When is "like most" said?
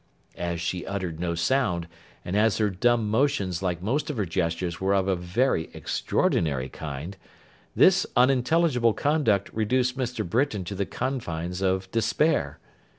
3.61-4.09